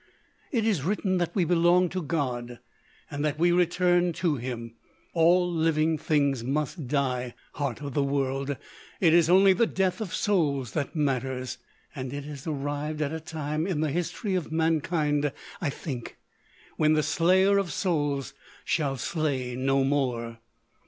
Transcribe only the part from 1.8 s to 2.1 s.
to